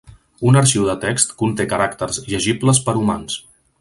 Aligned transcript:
Un 0.51 0.55
arxiu 0.61 0.87
de 0.87 0.95
text 1.03 1.35
conté 1.43 1.67
caràcters 1.75 2.21
llegibles 2.33 2.81
per 2.89 2.97
humans. 3.03 3.37